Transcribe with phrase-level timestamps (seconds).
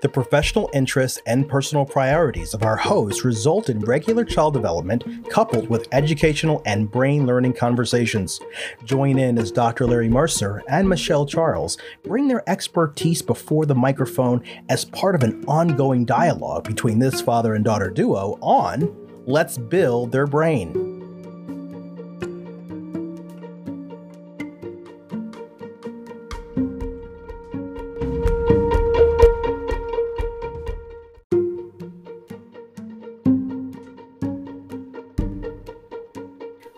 [0.00, 5.68] The professional interests and personal priorities of our hosts result in regular child development coupled
[5.68, 8.40] with educational and brain learning conversations.
[8.84, 9.86] Join in as Dr.
[9.86, 15.44] Larry Mercer and Michelle Charles bring their expertise before the microphone as part of an
[15.46, 18.94] ongoing dialogue between this father and daughter duo on
[19.26, 20.87] Let's Build Their Brain.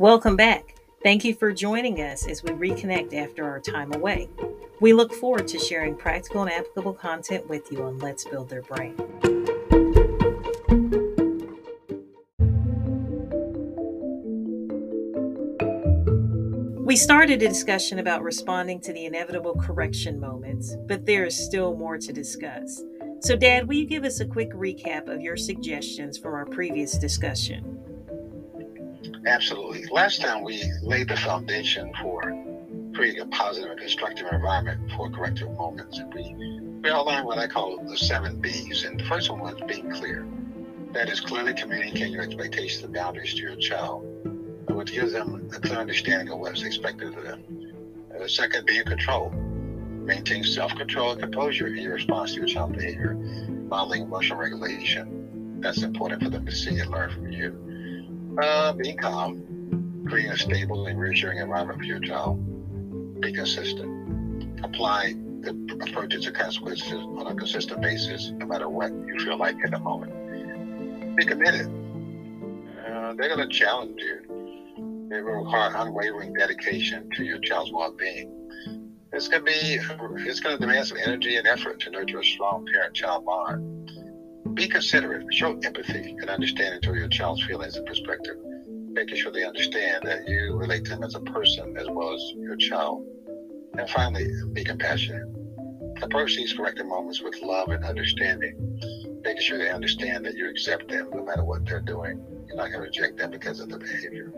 [0.00, 0.74] Welcome back.
[1.04, 4.28] Thank you for joining us as we reconnect after our time away.
[4.80, 8.62] We look forward to sharing practical and applicable content with you on Let's Build Their
[8.62, 8.96] Brain.
[16.84, 21.76] We started a discussion about responding to the inevitable correction moments, but there is still
[21.76, 22.82] more to discuss.
[23.20, 26.98] So, Dad, will you give us a quick recap of your suggestions from our previous
[26.98, 27.73] discussion?
[29.26, 29.86] Absolutely.
[29.90, 32.22] Last time we laid the foundation for
[32.94, 36.00] creating a positive and constructive environment for corrective moments.
[36.14, 36.34] We,
[36.82, 38.84] we outlined what I call the seven B's.
[38.84, 40.26] And the first one was being clear.
[40.92, 44.04] That is clearly communicating your expectations and boundaries to your child,
[44.68, 47.42] which gives them a clear understanding of what's expected of them.
[48.14, 49.30] Uh, second, being in control.
[49.30, 55.58] Maintain self-control and composure in your response to your child's behavior, modeling emotional regulation.
[55.60, 57.73] That's important for them to see and learn from you.
[58.40, 63.20] Uh, be calm, create a stable and reassuring environment for your child.
[63.20, 64.64] Be consistent.
[64.64, 69.56] Apply the approaches and consequences on a consistent basis, no matter what you feel like
[69.64, 71.16] in the moment.
[71.16, 71.66] Be committed.
[72.84, 75.06] Uh, they're going to challenge you.
[75.10, 78.32] They will require unwavering dedication to your child's well-being.
[79.12, 79.78] It's going to be,
[80.28, 83.90] it's going to demand some energy and effort to nurture a strong parent-child bond
[84.54, 88.36] be considerate, show empathy and understanding to your child's feelings and perspective,
[88.92, 92.22] making sure they understand that you relate to them as a person as well as
[92.36, 93.04] your child.
[93.76, 95.28] And finally, be compassionate.
[96.02, 100.88] Approach these corrective moments with love and understanding, making sure they understand that you accept
[100.88, 102.22] them no matter what they're doing.
[102.46, 104.32] You're not going to reject them because of their behavior.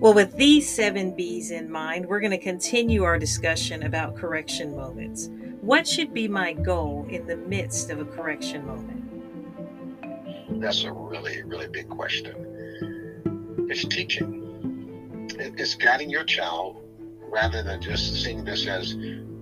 [0.00, 4.76] Well, with these seven B's in mind, we're going to continue our discussion about correction
[4.76, 5.28] moments.
[5.68, 10.62] What should be my goal in the midst of a correction moment?
[10.62, 13.66] That's a really, really big question.
[13.68, 16.78] It's teaching, it's guiding your child
[17.20, 18.96] rather than just seeing this as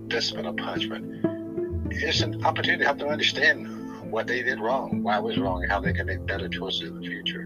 [0.09, 1.25] discipline or punishment.
[1.91, 5.63] It's an opportunity to help them understand what they did wrong, why it was wrong,
[5.63, 7.45] and how they can make better choices in the future.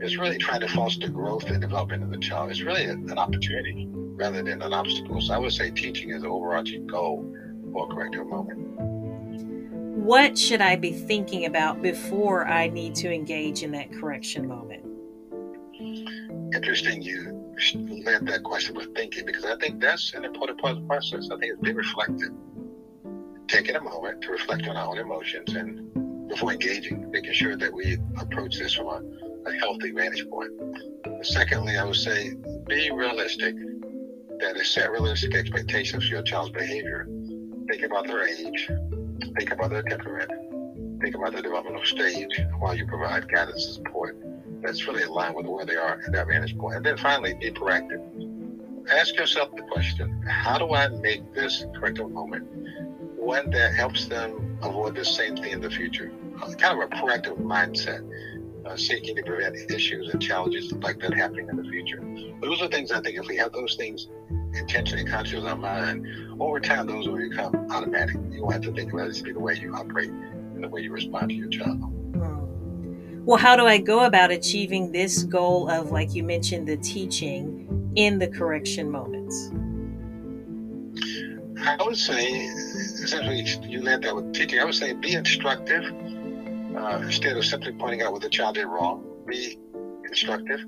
[0.00, 2.52] It's really trying to foster growth and development of the child.
[2.52, 5.20] It's really an opportunity rather than an obstacle.
[5.20, 7.34] So I would say teaching is the overarching goal
[7.74, 8.58] for a corrective moment.
[9.98, 14.84] What should I be thinking about before I need to engage in that correction moment?
[16.54, 17.30] Interesting you
[18.04, 21.28] led that question with thinking because I think that's an important part of the process.
[21.30, 22.30] I think it's being reflective.
[23.48, 27.72] Taking a moment to reflect on our own emotions and before engaging, making sure that
[27.72, 29.02] we approach this from a
[29.46, 30.50] a healthy vantage point.
[31.22, 32.34] Secondly, I would say
[32.66, 33.54] be realistic.
[34.40, 37.06] That is, set realistic expectations for your child's behavior.
[37.68, 38.70] Think about their age.
[39.36, 40.30] Think about their temperament.
[41.00, 44.18] Think about their developmental stage while you provide guidance and support.
[44.62, 46.76] That's really aligned with where they are at that vantage point.
[46.76, 48.02] And then finally, be proactive.
[48.90, 52.46] Ask yourself the question how do I make this corrective moment
[53.16, 56.12] one that helps them avoid the same thing in the future?
[56.58, 58.06] Kind of a proactive mindset
[58.66, 62.02] uh, seeking to prevent issues and challenges like that happening in the future.
[62.42, 64.08] Those are things I think if we have those things
[64.56, 66.06] intentionally conscious our mind,
[66.40, 68.16] over time those will become automatic.
[68.30, 69.10] You don't have to think about it.
[69.10, 71.78] It's be the way you operate and the way you respond to your child.
[71.78, 73.24] Hmm.
[73.24, 77.92] Well, how do I go about achieving this goal of, like you mentioned, the teaching
[77.96, 79.50] in the correction moments?
[81.66, 84.58] I would say, essentially, you led that with teaching.
[84.58, 85.84] I would say be instructive
[86.76, 89.58] uh, instead of simply pointing out what the child did wrong, be
[90.06, 90.60] instructive.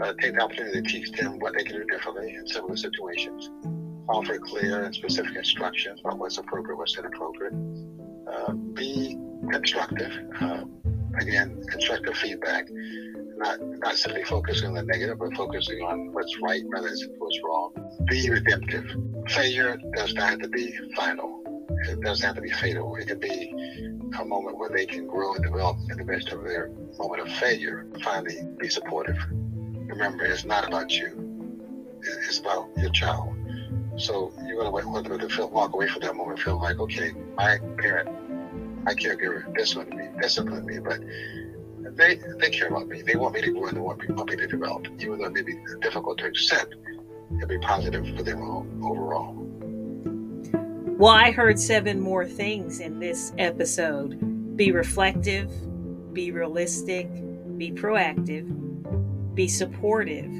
[0.00, 3.50] Uh, take the opportunity to teach them what they can do differently in similar situations.
[4.08, 7.54] Offer clear and specific instructions about what's appropriate, what's inappropriate.
[8.30, 9.16] Uh, be
[9.50, 10.12] constructive.
[10.40, 10.64] Uh,
[11.18, 12.66] again, constructive feedback.
[13.36, 17.38] Not not simply focusing on the negative, but focusing on what's right rather than what's
[17.44, 17.72] wrong.
[18.08, 18.84] Be redemptive.
[19.28, 21.42] Failure does not have to be final.
[21.88, 22.94] It doesn't have to be fatal.
[22.96, 23.52] It can be
[24.18, 27.32] a moment where they can grow and develop in the midst of their moment of
[27.36, 27.86] failure.
[28.02, 29.16] Finally, be supportive.
[29.92, 32.00] Remember, it's not about you.
[32.00, 33.36] It's about your child.
[33.96, 36.78] So you're going to want them to feel, walk away from that moment, feel like,
[36.78, 38.08] okay, my parent
[38.84, 40.98] my caregiver disciplined me, disciplined me, but
[41.96, 43.02] they they care about me.
[43.02, 45.26] They want me to grow and they want me, want me to develop, even though
[45.26, 46.74] it may be difficult to accept.
[47.36, 49.34] It'll be positive for them all, overall.
[50.98, 54.56] Well, I heard seven more things in this episode.
[54.56, 55.50] Be reflective,
[56.12, 57.08] be realistic,
[57.56, 58.71] be proactive,
[59.34, 60.30] be supportive,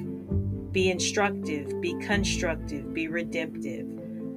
[0.72, 3.86] be instructive, be constructive, be redemptive.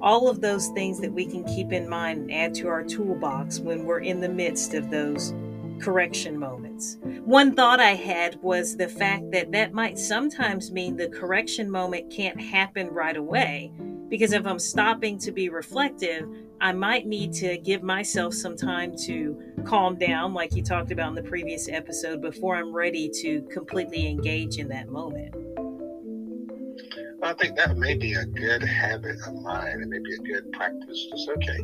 [0.00, 3.60] All of those things that we can keep in mind and add to our toolbox
[3.60, 5.34] when we're in the midst of those
[5.80, 6.98] correction moments.
[7.24, 12.10] One thought I had was the fact that that might sometimes mean the correction moment
[12.10, 13.72] can't happen right away.
[14.08, 16.28] Because if I'm stopping to be reflective,
[16.60, 21.08] I might need to give myself some time to calm down, like you talked about
[21.08, 25.34] in the previous episode, before I'm ready to completely engage in that moment.
[27.22, 29.80] I think that may be a good habit of mine.
[29.82, 31.08] It may be a good practice.
[31.12, 31.58] It's okay.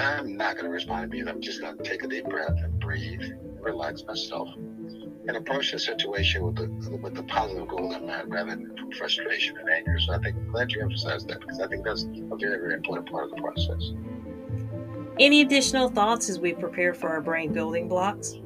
[0.00, 1.28] I'm not going to respond to me.
[1.28, 4.48] I'm just going to take a deep breath and breathe, relax myself,
[5.26, 8.92] and approach the situation with the with the positive goal in mind rather than from
[8.92, 9.98] frustration and anger.
[10.00, 12.74] So I think I'm glad you emphasized that because I think that's a very very
[12.74, 13.92] important part of the process.
[15.18, 18.38] Any additional thoughts as we prepare for our brain building blocks?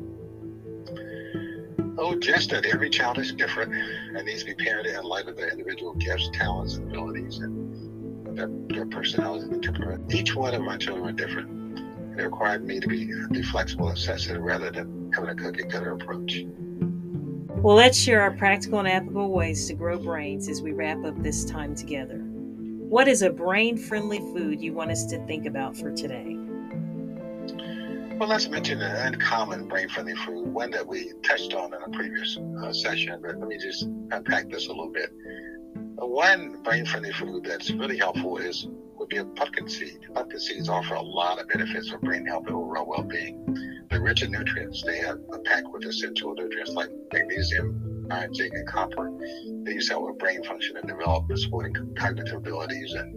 [1.96, 5.36] Oh, just that every child is different and needs to be parented in light of
[5.36, 10.12] their individual gifts, talents, and abilities, and their, their personalities and temperament.
[10.12, 11.78] Each one of my children are different.
[12.18, 15.92] It required me to be, be flexible and sensitive rather than having a cookie cutter
[15.92, 16.44] approach.
[17.62, 21.22] Well, let's share our practical and applicable ways to grow brains as we wrap up
[21.22, 22.18] this time together.
[22.18, 26.36] What is a brain friendly food you want us to think about for today?
[28.16, 32.38] Well, let's mention an uncommon brain-friendly food, one that we touched on in a previous
[32.62, 35.10] uh, session, but let me just unpack this a little bit.
[35.96, 39.98] One brain-friendly food that's really helpful is would be a pumpkin seed.
[40.14, 43.73] Pumpkin seeds offer a lot of benefits for brain health and overall well-being.
[43.94, 44.82] They're rich in nutrients.
[44.82, 49.08] They have a packed with essential nutrients like magnesium, iron, zinc, and copper.
[49.62, 53.14] These help with brain function and development, supporting cognitive abilities and,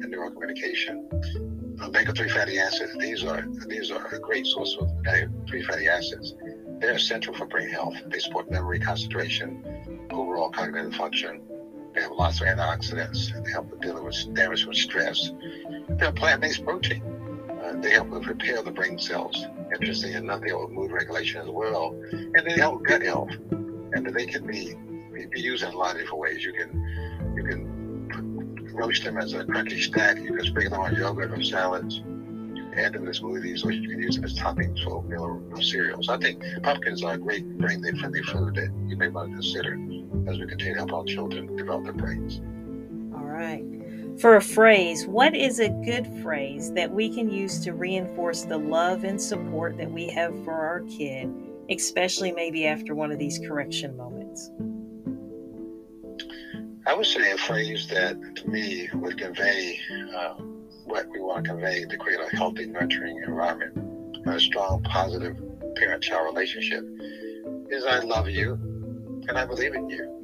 [0.00, 2.96] and neurocommunication omega-3 fatty acids.
[3.00, 6.36] These are these are a great source of omega-3 fatty acids.
[6.78, 7.96] They're essential for brain health.
[8.06, 11.40] They support memory, concentration, overall cognitive function.
[11.92, 13.34] They have lots of antioxidants.
[13.34, 15.32] And they help with dealing with damage from stress.
[15.88, 17.02] They're plant-based protein.
[17.50, 19.44] Uh, they help with repair the brain cells.
[19.72, 23.30] Interesting enough, they help mood regulation as well, and they help gut health.
[23.92, 24.74] And they can be
[25.30, 26.44] be used in a lot of different ways.
[26.44, 30.18] You can you can roast them as a crunchy snack.
[30.18, 31.96] You can sprinkle them on yogurt or salads.
[31.96, 35.42] You can add them to smoothies, or you can use them as toppings for oatmeal
[35.50, 36.08] or cereals.
[36.08, 39.74] I think pumpkins are a great brain friendly food that you may want to consider
[40.28, 42.40] as we continue to help our children develop their brains.
[43.14, 43.79] All right.
[44.20, 48.58] For a phrase, what is a good phrase that we can use to reinforce the
[48.58, 51.32] love and support that we have for our kid,
[51.70, 54.50] especially maybe after one of these correction moments?
[56.86, 59.78] I would say a phrase that to me would convey
[60.14, 60.34] uh,
[60.84, 65.34] what we want to convey to create a healthy, nurturing environment, a strong, positive
[65.76, 66.84] parent child relationship
[67.70, 68.52] is I love you
[69.28, 70.19] and I believe in you.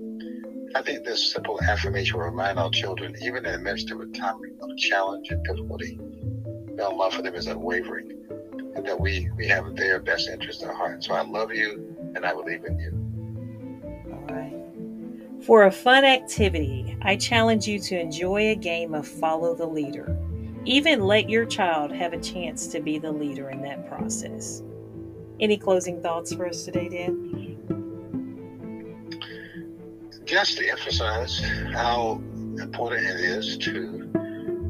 [0.76, 4.06] I think this simple affirmation will remind our children, even in the midst of a
[4.08, 5.98] time of challenge and difficulty,
[6.74, 8.12] that our love for them is unwavering
[8.74, 11.02] and that we, we have their best interest at heart.
[11.02, 14.12] So I love you and I believe in you.
[14.12, 15.46] All right.
[15.46, 20.14] For a fun activity, I challenge you to enjoy a game of Follow the Leader.
[20.66, 24.62] Even let your child have a chance to be the leader in that process.
[25.40, 27.45] Any closing thoughts for us today, Dan?
[30.26, 31.38] Just to emphasize
[31.72, 32.20] how
[32.58, 34.10] important it is to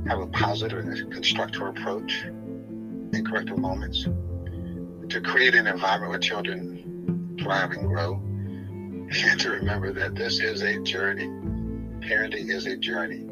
[0.07, 7.39] have a positive and constructive approach in corrective moments, to create an environment where children
[7.43, 11.27] thrive and grow and to remember that this is a journey.
[12.07, 13.27] Parenting is a journey.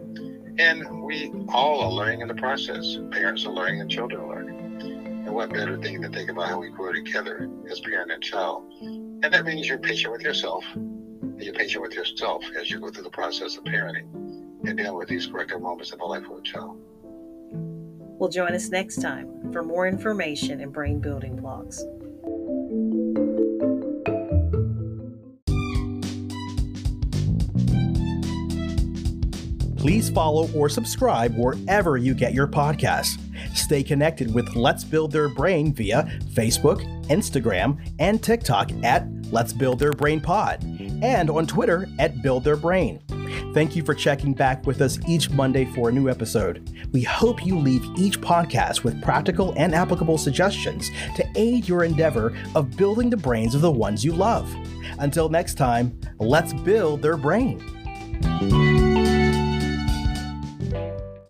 [0.59, 2.97] And we all are learning in the process.
[3.11, 4.81] Parents are learning and children are learning.
[5.26, 8.64] And what better thing to think about how we grow together as parent and child.
[8.81, 10.64] And that means you're patient with yourself.
[11.35, 14.12] And you're patient with yourself as you go through the process of parenting
[14.67, 16.81] and dealing with these corrective moments in the life of a child.
[18.19, 21.85] Well, join us next time for more information and brain building blocks.
[29.85, 33.21] please follow or subscribe wherever you get your podcasts.
[33.55, 39.79] Stay connected with Let's Build Their Brain via Facebook, Instagram, and TikTok at Let's Build
[39.79, 40.64] Their Brain Pod,
[41.03, 43.01] and on Twitter at Build Their Brain.
[43.53, 46.89] Thank you for checking back with us each Monday for a new episode.
[46.93, 52.37] We hope you leave each podcast with practical and applicable suggestions to aid your endeavor
[52.55, 54.53] of building the brains of the ones you love.
[54.99, 57.61] Until next time, let's build their brain.